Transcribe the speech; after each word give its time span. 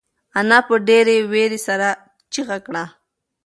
انا 0.39 0.57
په 0.67 0.75
ډېرې 0.87 1.15
وېرې 1.31 1.59
سره 1.67 1.87
چیغه 2.33 2.57
کړه. 2.65 2.83